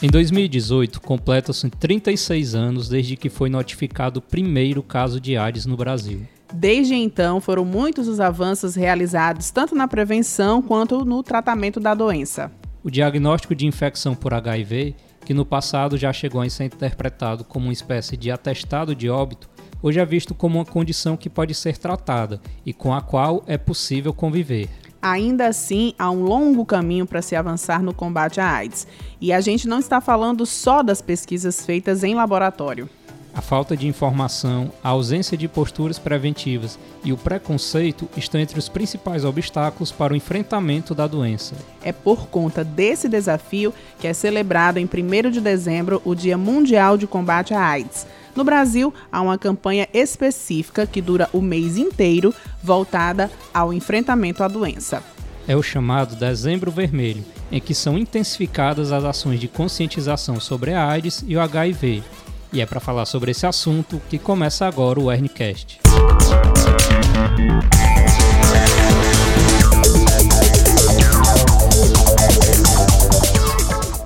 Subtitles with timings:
[0.00, 5.76] Em 2018, completa-se 36 anos desde que foi notificado o primeiro caso de AIDS no
[5.76, 6.20] Brasil.
[6.54, 12.48] Desde então, foram muitos os avanços realizados tanto na prevenção quanto no tratamento da doença.
[12.84, 14.94] O diagnóstico de infecção por HIV,
[15.24, 19.50] que no passado já chegou a ser interpretado como uma espécie de atestado de óbito,
[19.82, 23.58] hoje é visto como uma condição que pode ser tratada e com a qual é
[23.58, 24.68] possível conviver.
[25.00, 28.86] Ainda assim, há um longo caminho para se avançar no combate à AIDS.
[29.20, 32.88] E a gente não está falando só das pesquisas feitas em laboratório.
[33.34, 38.68] A falta de informação, a ausência de posturas preventivas e o preconceito estão entre os
[38.68, 41.54] principais obstáculos para o enfrentamento da doença.
[41.82, 46.96] É por conta desse desafio que é celebrado em 1 de dezembro o Dia Mundial
[46.96, 48.06] de Combate à AIDS.
[48.34, 54.48] No Brasil, há uma campanha específica que dura o mês inteiro, voltada ao enfrentamento à
[54.48, 55.02] doença.
[55.46, 60.86] É o chamado Dezembro Vermelho, em que são intensificadas as ações de conscientização sobre a
[60.86, 62.02] AIDS e o HIV.
[62.52, 65.80] E é para falar sobre esse assunto que começa agora o Ernicast.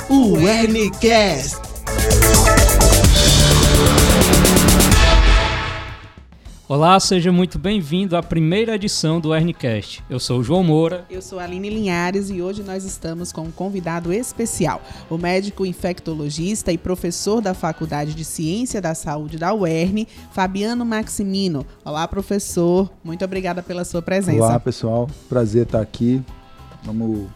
[0.09, 1.72] O Ernicast.
[6.75, 10.03] Olá, seja muito bem-vindo à primeira edição do Ernicast.
[10.09, 11.05] Eu sou o João Moura.
[11.11, 15.67] Eu sou a Aline Linhares e hoje nós estamos com um convidado especial, o médico
[15.67, 21.67] infectologista e professor da Faculdade de Ciência da Saúde da UERN, Fabiano Maximino.
[21.85, 22.91] Olá, professor.
[23.05, 24.43] Muito obrigada pela sua presença.
[24.43, 25.11] Olá, pessoal.
[25.29, 26.23] Prazer estar aqui.
[26.85, 27.29] Vamos,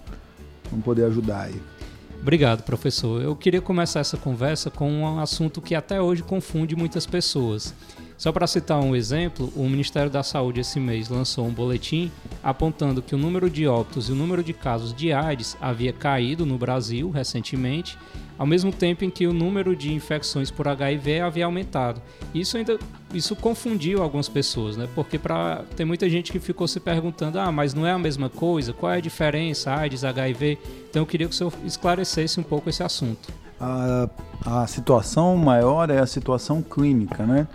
[0.70, 1.75] vamos poder ajudar aí.
[2.20, 3.22] Obrigado, professor.
[3.22, 7.74] Eu queria começar essa conversa com um assunto que até hoje confunde muitas pessoas.
[8.18, 12.10] Só para citar um exemplo, o Ministério da Saúde esse mês lançou um boletim
[12.42, 16.46] apontando que o número de óbitos e o número de casos de AIDS havia caído
[16.46, 17.98] no Brasil recentemente,
[18.38, 22.00] ao mesmo tempo em que o número de infecções por HIV havia aumentado.
[22.34, 22.78] Isso ainda
[23.14, 24.88] isso confundiu algumas pessoas, né?
[24.94, 28.28] Porque para tem muita gente que ficou se perguntando: "Ah, mas não é a mesma
[28.28, 28.72] coisa?
[28.72, 30.58] Qual é a diferença AIDS, HIV?".
[30.90, 33.32] Então eu queria que o senhor esclarecesse um pouco esse assunto.
[33.60, 34.08] A,
[34.44, 37.46] a situação maior é a situação clínica, né?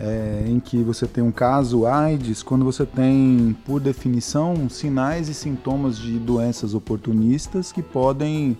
[0.00, 5.34] é, em que você tem um caso AIDS, quando você tem, por definição, sinais e
[5.34, 8.56] sintomas de doenças oportunistas que podem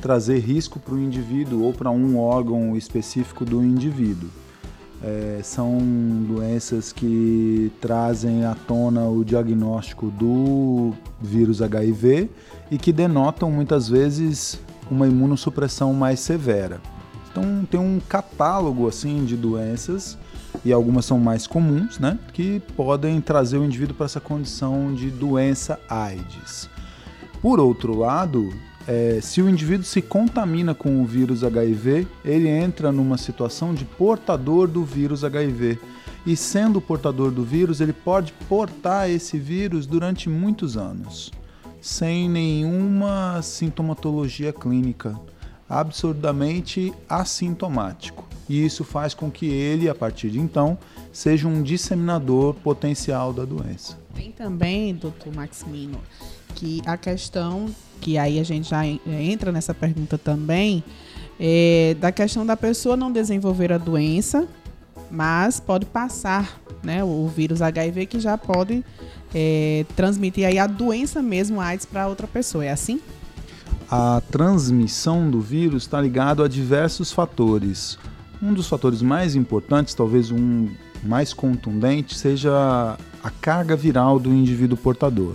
[0.00, 4.30] trazer risco para o indivíduo ou para um órgão específico do indivíduo.
[5.02, 5.78] É, são
[6.26, 12.28] doenças que trazem à tona o diagnóstico do vírus HIV
[12.70, 14.58] e que denotam muitas vezes
[14.90, 16.80] uma imunossupressão mais severa.
[17.30, 20.18] Então tem um catálogo assim de doenças
[20.64, 25.10] e algumas são mais comuns, né, que podem trazer o indivíduo para essa condição de
[25.10, 26.68] doença AIDS.
[27.40, 28.52] Por outro lado,
[28.88, 33.84] é, se o indivíduo se contamina com o vírus HIV, ele entra numa situação de
[33.84, 35.78] portador do vírus HIV.
[36.24, 41.30] E sendo portador do vírus, ele pode portar esse vírus durante muitos anos,
[41.80, 45.20] sem nenhuma sintomatologia clínica,
[45.68, 50.78] absurdamente assintomático e isso faz com que ele, a partir de então,
[51.12, 53.98] seja um disseminador potencial da doença.
[54.14, 56.00] Tem também, doutor Maximino,
[56.54, 57.66] que a questão,
[58.00, 60.82] que aí a gente já entra nessa pergunta também,
[61.38, 64.48] é da questão da pessoa não desenvolver a doença,
[65.10, 68.84] mas pode passar né, o vírus HIV que já pode
[69.34, 72.64] é, transmitir aí a doença mesmo, a AIDS, para outra pessoa.
[72.64, 73.00] É assim?
[73.90, 77.98] A transmissão do vírus está ligado a diversos fatores.
[78.42, 80.68] Um dos fatores mais importantes, talvez um
[81.02, 85.34] mais contundente, seja a carga viral do indivíduo portador.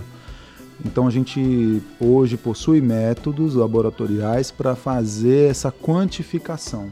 [0.85, 6.89] Então a gente hoje possui métodos laboratoriais para fazer essa quantificação.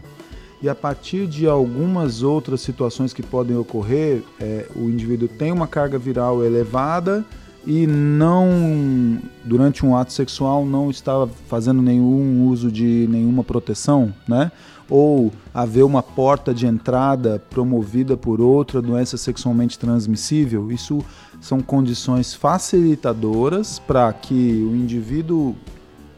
[0.62, 5.68] E a partir de algumas outras situações que podem ocorrer, é, o indivíduo tem uma
[5.68, 7.25] carga viral elevada
[7.66, 14.52] e não durante um ato sexual não está fazendo nenhum uso de nenhuma proteção, né?
[14.91, 21.03] ou haver uma porta de entrada promovida por outra doença sexualmente transmissível, isso
[21.41, 25.55] são condições facilitadoras para que o indivíduo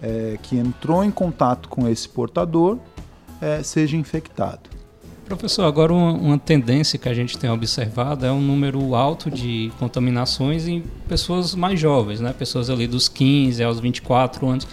[0.02, 2.78] é, que entrou em contato com esse portador
[3.42, 4.70] é, seja infectado.
[5.25, 9.72] Professor, agora uma, uma, tendência que a gente tem observado é um número alto de
[9.80, 12.34] contaminações em pessoas mais jovens, né?
[12.38, 14.68] pessoas ali dos 15 aos 24 anos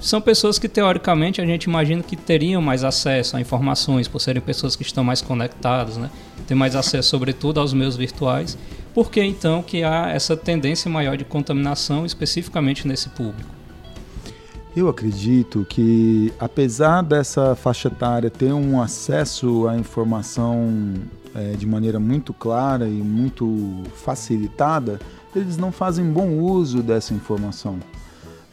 [0.00, 4.40] são pessoas que teoricamente a gente imagina que teriam mais acesso a informações por serem
[4.40, 6.10] pessoas que estão mais conectadas, né?
[6.46, 8.56] Tem mais acesso sobretudo aos meios virtuais.
[8.94, 13.60] Por que então que há essa tendência maior de contaminação especificamente nesse público?
[14.74, 20.94] Eu acredito que, apesar dessa faixa etária ter um acesso à informação
[21.34, 25.00] é, de maneira muito clara e muito facilitada,
[25.34, 27.78] eles não fazem bom uso dessa informação.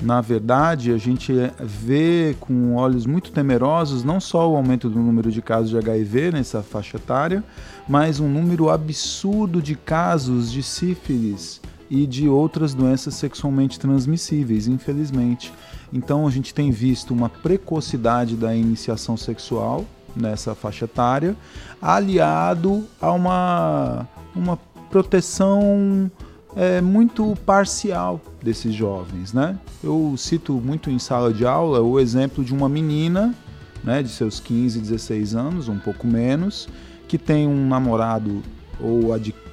[0.01, 5.31] Na verdade, a gente vê com olhos muito temerosos não só o aumento do número
[5.31, 7.44] de casos de HIV nessa faixa etária,
[7.89, 11.59] mas um número absurdo de casos de sífilis
[11.89, 15.51] e de outras doenças sexualmente transmissíveis, infelizmente.
[15.91, 19.83] Então a gente tem visto uma precocidade da iniciação sexual
[20.15, 21.35] nessa faixa etária,
[21.81, 24.57] aliado a uma, uma
[24.89, 26.11] proteção
[26.57, 29.31] é, muito parcial desses jovens.
[29.31, 29.57] Né?
[29.83, 33.33] Eu cito muito em sala de aula o exemplo de uma menina
[33.83, 36.68] né, de seus 15, 16 anos, um pouco menos,
[37.07, 38.42] que tem um namorado
[38.81, 39.12] ou,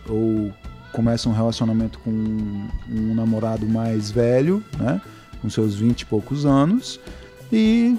[0.09, 0.53] ou
[0.93, 5.01] começa um relacionamento com um, um namorado mais velho, né?
[5.41, 6.99] com seus 20 e poucos anos,
[7.53, 7.97] e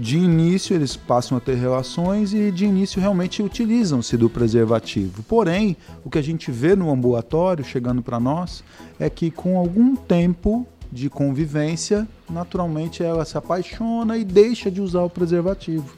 [0.00, 5.22] de início eles passam a ter relações e de início realmente utilizam-se do preservativo.
[5.22, 8.64] Porém, o que a gente vê no ambulatório chegando para nós
[8.98, 15.02] é que com algum tempo de convivência, naturalmente ela se apaixona e deixa de usar
[15.02, 15.94] o preservativo.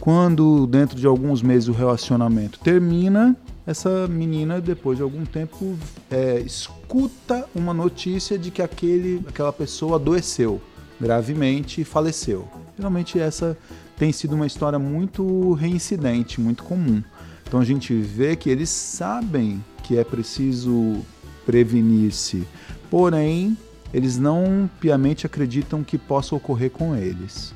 [0.00, 3.36] Quando dentro de alguns meses o relacionamento termina,
[3.66, 5.76] essa menina, depois de algum tempo,
[6.10, 10.60] é, escuta uma notícia de que aquele, aquela pessoa adoeceu
[11.00, 12.46] gravemente e faleceu.
[12.76, 13.56] Geralmente essa
[13.96, 17.02] tem sido uma história muito reincidente, muito comum.
[17.46, 21.04] Então a gente vê que eles sabem que é preciso
[21.44, 22.46] prevenir-se,
[22.90, 23.56] porém
[23.92, 27.52] eles não piamente acreditam que possa ocorrer com eles.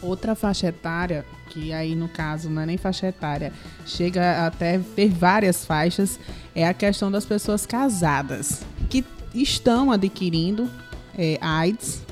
[0.00, 3.52] Outra faixa etária, que aí no caso não é nem faixa etária,
[3.84, 6.18] chega até ter várias faixas,
[6.54, 9.04] é a questão das pessoas casadas, que
[9.34, 10.68] estão adquirindo
[11.16, 12.02] é, AIDS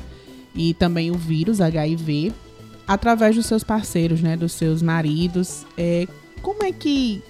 [0.60, 2.34] e também o vírus HIV
[2.86, 5.64] através dos seus parceiros, né, dos seus maridos.
[5.78, 6.06] É,
[6.42, 7.22] como é que,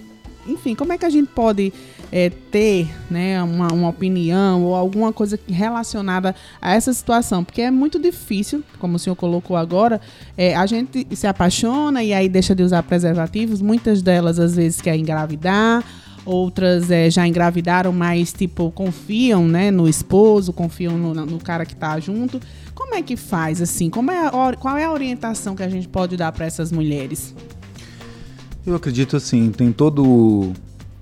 [0.45, 1.71] enfim, como é que a gente pode
[2.11, 7.71] é, ter né, uma, uma opinião ou alguma coisa relacionada a essa situação, porque é
[7.71, 10.01] muito difícil, como o senhor colocou agora,
[10.35, 14.81] é, a gente se apaixona e aí deixa de usar preservativos, muitas delas às vezes
[14.81, 15.85] quer engravidar,
[16.25, 21.73] outras é, já engravidaram, mas tipo confiam né, no esposo, confiam no, no cara que
[21.73, 22.39] está junto.
[22.81, 23.91] Como é que faz assim?
[23.91, 27.35] Como é a, qual é a orientação que a gente pode dar para essas mulheres?
[28.65, 30.51] Eu acredito assim, tem todo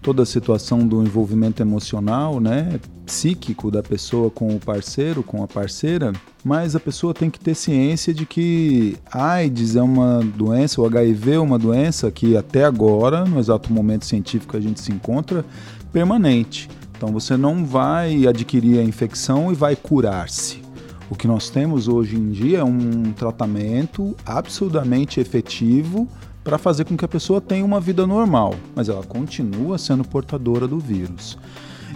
[0.01, 5.47] toda a situação do envolvimento emocional, né, psíquico da pessoa com o parceiro, com a
[5.47, 6.11] parceira,
[6.43, 11.31] mas a pessoa tem que ter ciência de que AIDS é uma doença, o HIV
[11.31, 15.45] é uma doença que até agora, no exato momento científico que a gente se encontra,
[15.93, 16.69] permanente.
[16.95, 20.68] Então você não vai adquirir a infecção e vai curar-se.
[21.09, 26.07] O que nós temos hoje em dia é um tratamento absurdamente efetivo
[26.43, 30.67] para fazer com que a pessoa tenha uma vida normal, mas ela continua sendo portadora
[30.67, 31.37] do vírus.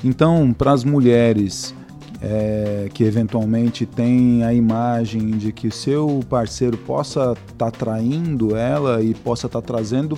[0.04, 1.76] Então, para as mulheres
[2.22, 9.02] é, que eventualmente têm a imagem de que seu parceiro possa estar tá traindo ela
[9.04, 10.18] e possa estar tá trazendo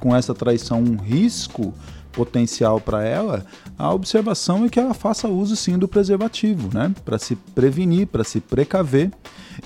[0.00, 1.72] com essa traição um risco
[2.14, 3.44] potencial para ela,
[3.78, 6.94] a observação é que ela faça uso sim do preservativo, né?
[7.04, 9.10] Para se prevenir, para se precaver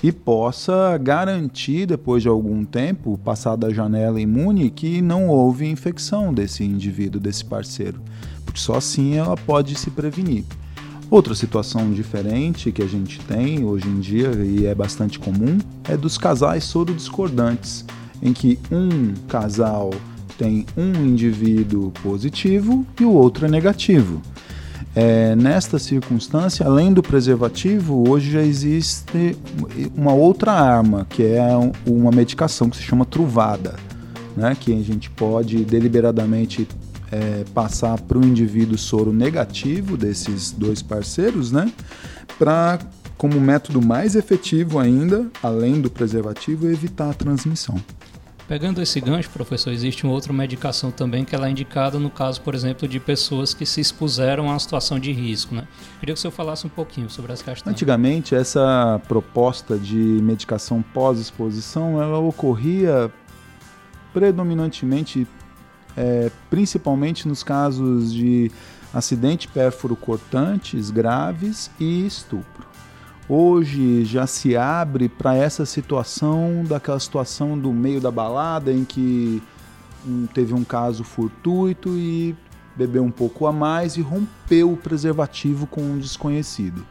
[0.02, 6.32] e possa garantir, depois de algum tempo, passada a janela imune, que não houve infecção
[6.32, 8.00] desse indivíduo, desse parceiro.
[8.44, 10.44] Porque só assim ela pode se prevenir.
[11.10, 15.96] Outra situação diferente que a gente tem hoje em dia e é bastante comum é
[15.96, 17.84] dos casais soro discordantes,
[18.20, 19.90] em que um casal
[20.38, 24.22] tem um indivíduo positivo e o outro é negativo.
[24.94, 29.36] É, nesta circunstância, além do preservativo, hoje já existe
[29.94, 31.50] uma outra arma, que é
[31.86, 33.74] uma medicação que se chama truvada,
[34.36, 36.66] né, que a gente pode deliberadamente
[37.12, 41.70] é, passar para o indivíduo soro negativo desses dois parceiros, né,
[42.38, 42.78] para,
[43.16, 47.80] como método mais efetivo ainda, além do preservativo, evitar a transmissão.
[48.48, 52.40] Pegando esse gancho, professor, existe uma outra medicação também que ela é indicada no caso,
[52.40, 55.68] por exemplo, de pessoas que se expuseram a uma situação de risco, né?
[56.00, 57.70] Queria que o senhor falasse um pouquinho sobre essa questão.
[57.70, 63.12] Antigamente, essa proposta de medicação pós-exposição, ela ocorria
[64.14, 65.26] predominantemente,
[65.94, 68.50] é, principalmente nos casos de
[68.94, 72.67] acidente pérfuro cortantes graves e estupro
[73.28, 79.42] hoje já se abre para essa situação, daquela situação do meio da balada em que
[80.06, 82.34] um, teve um caso fortuito e
[82.76, 86.86] bebeu um pouco a mais e rompeu o preservativo com um desconhecido.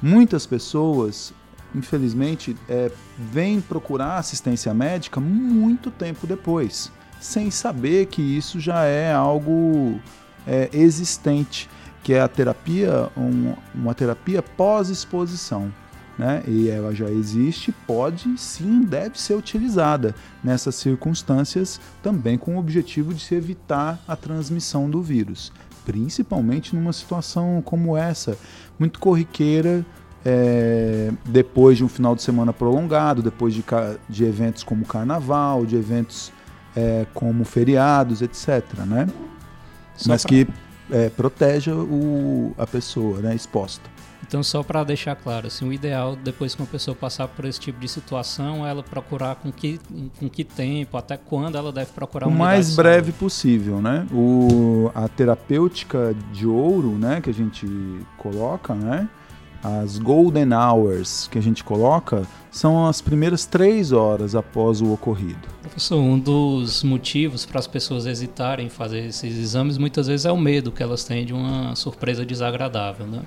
[0.00, 1.32] Muitas pessoas
[1.74, 9.12] infelizmente, é, vêm procurar assistência médica muito tempo depois, sem saber que isso já é
[9.12, 10.00] algo
[10.46, 11.68] é, existente,
[12.02, 15.72] que é a terapia, um, uma terapia pós-exposição.
[16.18, 16.42] Né?
[16.46, 23.14] E ela já existe, pode sim, deve ser utilizada nessas circunstâncias também com o objetivo
[23.14, 25.50] de se evitar a transmissão do vírus,
[25.86, 28.36] principalmente numa situação como essa,
[28.78, 29.86] muito corriqueira,
[30.24, 33.64] é, depois de um final de semana prolongado, depois de,
[34.08, 36.30] de eventos como carnaval, de eventos
[36.76, 38.62] é, como feriados, etc.
[38.86, 39.08] Né?
[40.06, 40.28] Mas pra...
[40.28, 40.46] que
[40.92, 43.90] é, proteja o, a pessoa né, exposta.
[44.24, 47.58] Então, só para deixar claro, assim, o ideal, depois que uma pessoa passar por esse
[47.58, 49.80] tipo de situação, é ela procurar com que,
[50.18, 54.06] com que tempo, até quando ela deve procurar O mais breve possível, né?
[54.12, 57.66] O, a terapêutica de ouro, né, que a gente
[58.16, 59.08] coloca, né?
[59.62, 65.48] As golden hours que a gente coloca são as primeiras três horas após o ocorrido.
[65.62, 70.32] Professor, um dos motivos para as pessoas hesitarem em fazer esses exames muitas vezes é
[70.32, 73.22] o medo que elas têm de uma surpresa desagradável, né?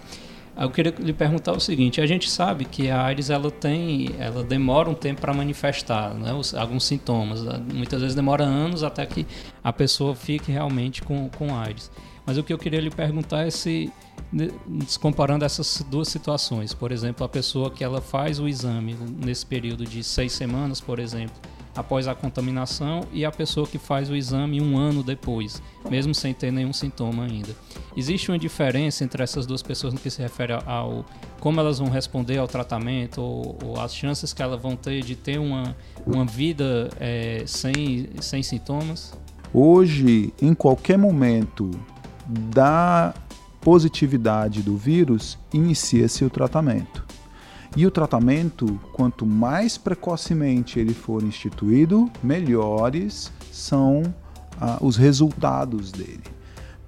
[0.57, 4.41] Eu queria lhe perguntar o seguinte: a gente sabe que a AIDS ela tem, ela
[4.41, 7.43] demora um tempo para manifestar, né, os, alguns sintomas.
[7.43, 7.61] Né?
[7.73, 9.27] Muitas vezes demora anos até que
[9.61, 11.91] a pessoa fique realmente com, com AIDS.
[12.25, 13.91] Mas o que eu queria lhe perguntar é se,
[14.99, 19.85] comparando essas duas situações, por exemplo, a pessoa que ela faz o exame nesse período
[19.85, 21.35] de seis semanas, por exemplo,
[21.75, 26.33] após a contaminação e a pessoa que faz o exame um ano depois, mesmo sem
[26.33, 27.53] ter nenhum sintoma ainda.
[27.95, 31.05] Existe uma diferença entre essas duas pessoas no que se refere ao
[31.39, 35.15] como elas vão responder ao tratamento ou, ou as chances que elas vão ter de
[35.15, 39.13] ter uma, uma vida é, sem, sem sintomas?
[39.53, 41.69] Hoje, em qualquer momento
[42.27, 43.13] da
[43.61, 47.03] positividade do vírus, inicia-se o tratamento.
[47.75, 54.03] E o tratamento, quanto mais precocemente ele for instituído, melhores são
[54.61, 56.23] ah, os resultados dele.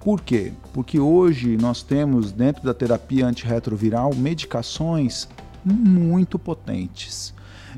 [0.00, 0.52] Por quê?
[0.72, 5.28] Porque hoje nós temos dentro da terapia antirretroviral medicações
[5.64, 7.34] muito potentes.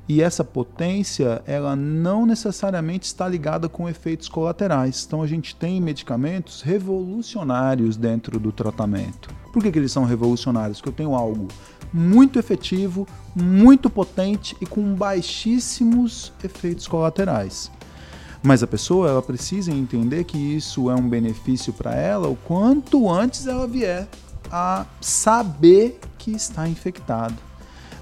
[0.09, 5.05] E essa potência, ela não necessariamente está ligada com efeitos colaterais.
[5.07, 9.29] Então a gente tem medicamentos revolucionários dentro do tratamento.
[9.53, 10.79] Por que, que eles são revolucionários?
[10.79, 11.49] Porque eu tenho algo
[11.93, 17.71] muito efetivo, muito potente e com baixíssimos efeitos colaterais.
[18.43, 23.11] Mas a pessoa ela precisa entender que isso é um benefício para ela o quanto
[23.11, 24.09] antes ela vier
[24.51, 27.50] a saber que está infectado.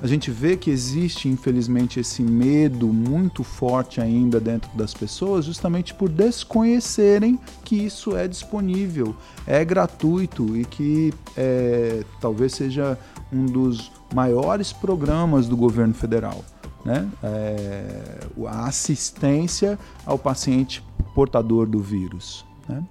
[0.00, 5.92] A gente vê que existe, infelizmente, esse medo muito forte ainda dentro das pessoas, justamente
[5.92, 12.96] por desconhecerem que isso é disponível, é gratuito e que é, talvez seja
[13.32, 16.44] um dos maiores programas do governo federal.
[16.84, 17.08] Né?
[17.22, 19.76] É, a assistência
[20.06, 22.46] ao paciente portador do vírus.
[22.68, 22.84] Né?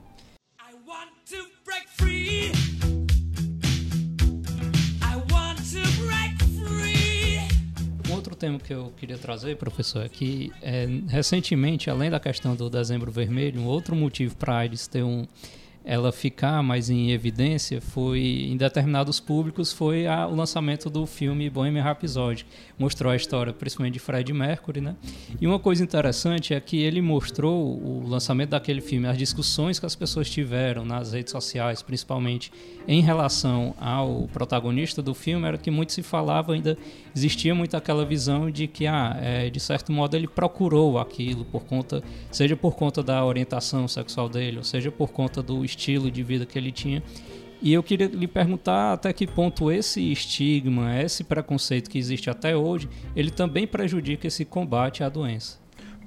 [8.37, 13.11] Tema que eu queria trazer, professor, é que é, recentemente, além da questão do dezembro
[13.11, 15.27] vermelho, um outro motivo para a AIDS ter um,
[15.87, 21.49] ela ficar mais em evidência foi em determinados públicos foi a, o lançamento do filme
[21.49, 22.45] Bohemian Rhapsody.
[22.77, 24.97] Mostrou a história principalmente de Fred Mercury né?
[25.39, 29.85] E uma coisa interessante é que ele mostrou o lançamento daquele filme as discussões que
[29.85, 32.51] as pessoas tiveram nas redes sociais principalmente
[32.85, 36.77] em relação ao protagonista do filme era que muito se falava ainda
[37.15, 41.63] existia muito aquela visão de que ah, é, de certo modo ele procurou aquilo por
[41.63, 46.23] conta seja por conta da orientação sexual dele ou seja por conta do estilo de
[46.23, 47.03] vida que ele tinha.
[47.61, 52.55] E eu queria lhe perguntar até que ponto esse estigma, esse preconceito que existe até
[52.55, 55.57] hoje, ele também prejudica esse combate à doença.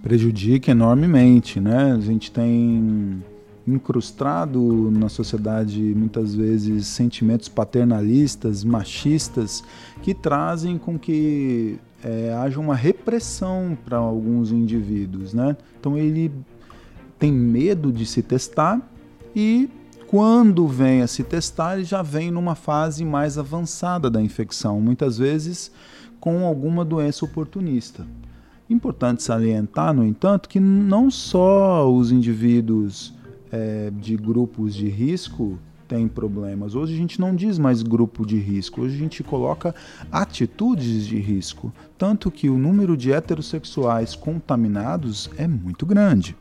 [0.03, 1.93] Prejudica enormemente, né?
[1.93, 3.23] A gente tem
[3.67, 9.63] incrustado na sociedade muitas vezes sentimentos paternalistas, machistas,
[10.03, 15.57] que trazem com que é, haja uma repressão para alguns indivíduos, né?
[15.79, 16.33] Então ele
[17.19, 18.81] tem medo de se testar
[19.35, 19.69] e
[20.07, 25.19] quando vem a se testar, ele já vem numa fase mais avançada da infecção, muitas
[25.19, 25.71] vezes
[26.19, 28.07] com alguma doença oportunista.
[28.69, 33.15] Importante salientar, no entanto, que não só os indivíduos
[33.51, 35.59] é, de grupos de risco
[35.89, 36.77] têm problemas.
[36.77, 39.75] Hoje a gente não diz mais grupo de risco, hoje a gente coloca
[40.11, 41.73] atitudes de risco.
[41.99, 46.37] Tanto que o número de heterossexuais contaminados é muito grande.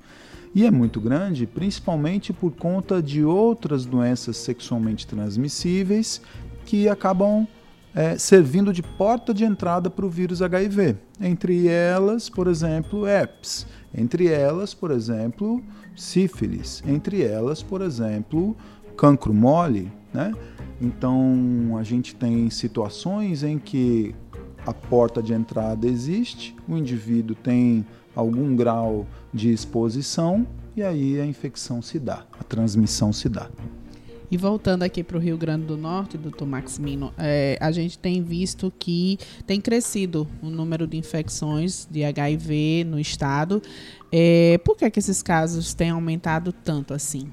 [0.54, 6.22] E é muito grande, principalmente por conta de outras doenças sexualmente transmissíveis
[6.66, 7.48] que acabam
[7.94, 10.96] é, servindo de porta de entrada para o vírus HIV.
[11.20, 13.68] Entre elas, por exemplo, herpes.
[13.94, 15.64] Entre elas, por exemplo,
[15.96, 16.84] sífilis.
[16.88, 18.56] Entre elas, por exemplo,
[18.96, 19.92] cancro mole.
[20.14, 20.34] Né?
[20.82, 24.16] Então, a gente tem situações em que
[24.66, 27.86] a porta de entrada existe, o indivíduo tem
[28.16, 33.50] algum grau de exposição e aí a infecção se dá, a transmissão se dá.
[34.32, 38.22] E voltando aqui para o Rio Grande do Norte, doutor Maximino, é, a gente tem
[38.22, 43.60] visto que tem crescido o número de infecções de HIV no estado.
[44.12, 47.28] É, por que, que esses casos têm aumentado tanto assim?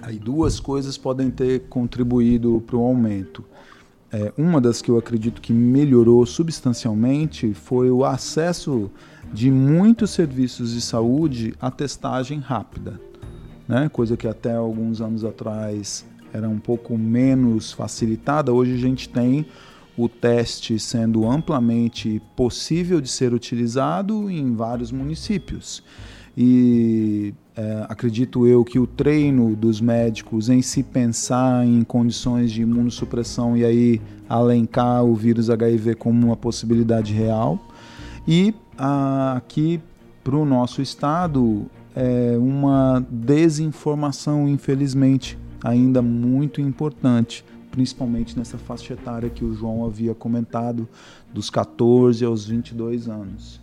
[0.00, 3.44] Aí duas coisas podem ter contribuído para o aumento.
[4.12, 8.90] É, uma das que eu acredito que melhorou substancialmente foi o acesso
[9.32, 13.00] de muitos serviços de saúde à testagem rápida
[13.70, 13.88] né?
[13.88, 18.52] coisa que até alguns anos atrás era um pouco menos facilitada.
[18.52, 19.46] Hoje a gente tem
[19.96, 25.84] o teste sendo amplamente possível de ser utilizado em vários municípios.
[26.36, 32.62] E é, acredito eu que o treino dos médicos em se pensar em condições de
[32.62, 37.58] imunossupressão e aí alencar o vírus HIV como uma possibilidade real.
[38.26, 39.78] E ah, aqui
[40.24, 49.28] para o nosso estado, é, uma desinformação, infelizmente, ainda muito importante, principalmente nessa faixa etária
[49.28, 50.88] que o João havia comentado,
[51.34, 53.60] dos 14 aos 22 anos.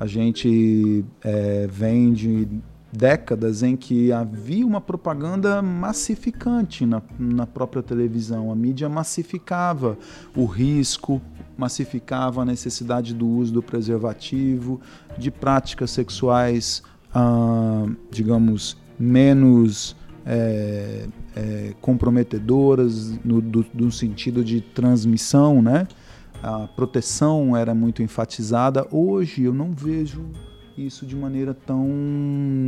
[0.00, 2.48] A gente é, vem de
[2.96, 8.52] décadas em que havia uma propaganda massificante na, na própria televisão.
[8.52, 9.98] A mídia massificava
[10.36, 11.20] o risco,
[11.56, 14.80] massificava a necessidade do uso do preservativo,
[15.18, 16.82] de práticas sexuais
[17.14, 19.94] ah, digamos, menos
[20.26, 25.86] é, é, comprometedoras no do, do, sentido de transmissão, né?
[26.42, 28.86] A proteção era muito enfatizada.
[28.90, 30.26] Hoje eu não vejo
[30.76, 31.88] isso de maneira tão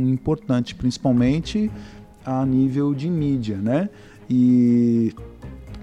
[0.05, 1.71] importante, principalmente
[2.25, 3.89] a nível de mídia, né?
[4.29, 5.13] E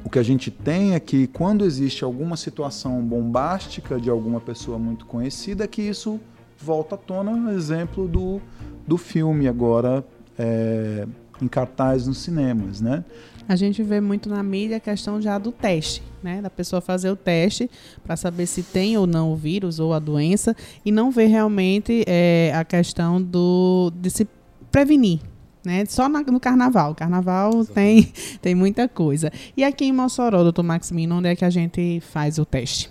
[0.04, 4.78] o que a gente tem é que quando existe alguma situação bombástica de alguma pessoa
[4.78, 6.20] muito conhecida, que isso
[6.58, 8.40] volta à tona, exemplo do,
[8.86, 10.04] do filme agora
[10.38, 11.06] é,
[11.40, 13.04] em cartaz nos cinemas, né?
[13.48, 16.40] A gente vê muito na mídia a questão já do teste, né?
[16.40, 17.70] Da pessoa fazer o teste
[18.02, 22.04] para saber se tem ou não o vírus ou a doença e não ver realmente
[22.06, 24.26] é, a questão do, de se
[24.72, 25.20] prevenir,
[25.64, 25.84] né?
[25.84, 26.94] Só na, no carnaval.
[26.94, 29.30] Carnaval tem, tem muita coisa.
[29.56, 32.90] E aqui em Mossoró, doutor Maximino, onde é que a gente faz o teste?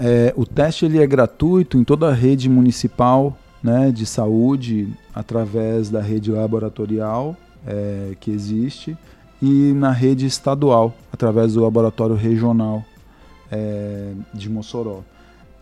[0.00, 5.90] É, o teste ele é gratuito em toda a rede municipal né, de saúde, através
[5.90, 8.96] da rede laboratorial é, que existe,
[9.40, 12.84] e na rede estadual, através do laboratório regional
[13.50, 15.02] é, de Mossoró.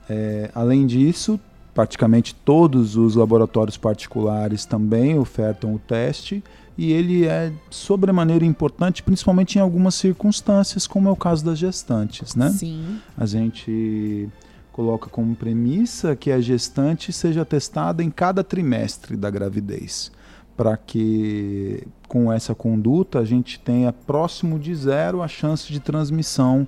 [0.08, 1.40] É, além disso,
[1.74, 6.42] praticamente todos os laboratórios particulares também ofertam o teste
[6.76, 12.34] e ele é sobremaneira importante, principalmente em algumas circunstâncias, como é o caso das gestantes,
[12.34, 12.50] né?
[12.50, 12.98] Sim.
[13.16, 14.28] A gente
[14.72, 20.10] coloca como premissa que a gestante seja testada em cada trimestre da gravidez,
[20.56, 26.66] para que com essa conduta a gente tenha próximo de zero a chance de transmissão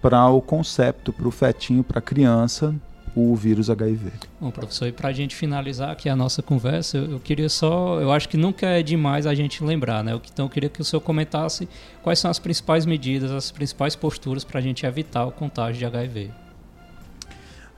[0.00, 2.74] para o concepto, para o fetinho, para a criança,
[3.14, 4.12] o vírus HIV.
[4.40, 8.12] Bom, professor, e para a gente finalizar aqui a nossa conversa, eu, queria só, eu
[8.12, 10.18] acho que nunca é demais a gente lembrar, né?
[10.32, 11.68] Então eu queria que o senhor comentasse
[12.02, 15.84] quais são as principais medidas, as principais posturas para a gente evitar o contágio de
[15.84, 16.30] HIV.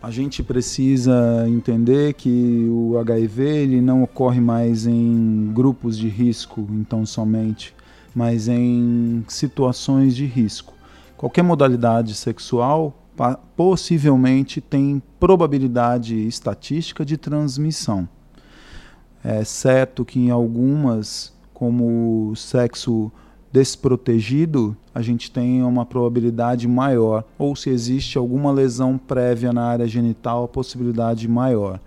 [0.03, 6.67] A gente precisa entender que o HIV ele não ocorre mais em grupos de risco,
[6.71, 7.75] então somente,
[8.15, 10.73] mas em situações de risco.
[11.19, 12.97] Qualquer modalidade sexual
[13.55, 18.09] possivelmente tem probabilidade estatística de transmissão.
[19.23, 23.13] É certo que em algumas, como o sexo
[23.53, 29.87] desprotegido, a gente tem uma probabilidade maior, ou se existe alguma lesão prévia na área
[29.87, 31.81] genital, a possibilidade maior.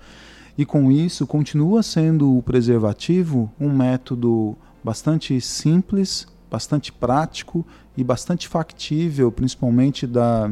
[0.57, 7.65] E com isso, continua sendo o preservativo um método bastante simples, bastante prático
[7.97, 10.51] e bastante factível, principalmente da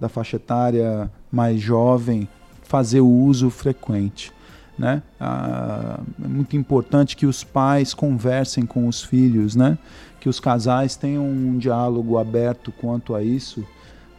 [0.00, 2.28] da faixa etária mais jovem
[2.62, 4.32] fazer o uso frequente.
[4.78, 5.02] Né?
[5.18, 9.78] Ah, é muito importante que os pais conversem com os filhos, né?
[10.20, 13.64] que os casais tenham um diálogo aberto quanto a isso,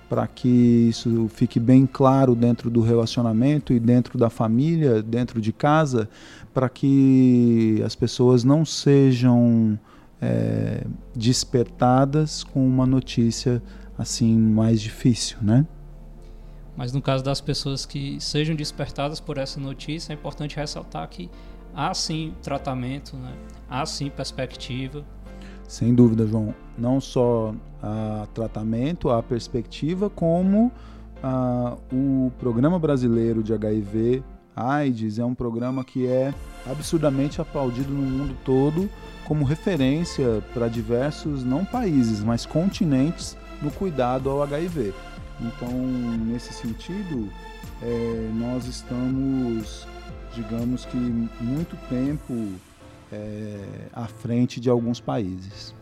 [0.10, 5.52] para que isso fique bem claro dentro do relacionamento e dentro da família, dentro de
[5.52, 6.10] casa,
[6.54, 9.78] para que as pessoas não sejam
[10.22, 13.62] é, despertadas com uma notícia
[13.98, 15.65] assim mais difícil, né?
[16.77, 21.29] Mas no caso das pessoas que sejam despertadas por essa notícia, é importante ressaltar que
[21.73, 23.33] há sim tratamento, né?
[23.67, 25.03] há sim perspectiva.
[25.67, 26.53] Sem dúvida, João.
[26.77, 30.71] Não só há tratamento, há perspectiva, como
[31.23, 34.23] ah, o Programa Brasileiro de HIV
[34.57, 36.33] AIDS é um programa que é
[36.65, 38.89] absurdamente aplaudido no mundo todo
[39.25, 44.93] como referência para diversos, não países, mas continentes no cuidado ao HIV.
[45.39, 47.32] Então, nesse sentido,
[47.82, 49.88] é, nós estamos,
[50.34, 52.54] digamos que, muito tempo
[53.12, 53.60] é,
[53.93, 55.73] à frente de alguns países.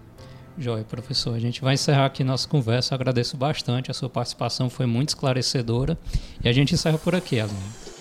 [0.57, 1.35] Joia, professor.
[1.35, 2.95] A gente vai encerrar aqui nossa conversa.
[2.95, 3.91] Agradeço bastante.
[3.91, 5.97] A sua participação foi muito esclarecedora.
[6.43, 7.94] E a gente encerra por aqui, Aline.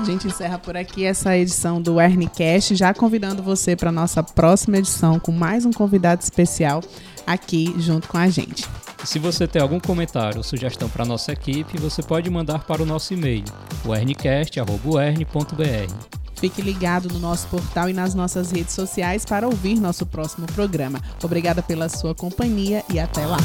[0.00, 4.78] A gente encerra por aqui essa edição do Ernicast, já convidando você para nossa próxima
[4.78, 6.82] edição com mais um convidado especial
[7.26, 8.66] aqui junto com a gente.
[9.04, 12.86] Se você tem algum comentário ou sugestão para nossa equipe, você pode mandar para o
[12.86, 13.44] nosso e-mail,
[13.84, 13.92] o
[16.36, 20.98] Fique ligado no nosso portal e nas nossas redes sociais para ouvir nosso próximo programa.
[21.22, 23.36] Obrigada pela sua companhia e até lá.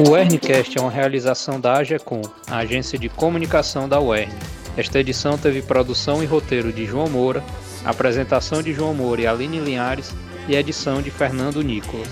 [0.00, 4.30] O Werncast é uma realização da AGECOM, a agência de comunicação da UERN.
[4.76, 7.42] Esta edição teve produção e roteiro de João Moura,
[7.84, 10.14] apresentação de João Moura e Aline Linhares
[10.46, 12.08] e edição de Fernando Nicolas.